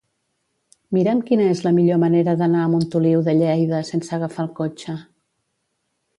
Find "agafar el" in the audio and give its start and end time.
4.19-4.53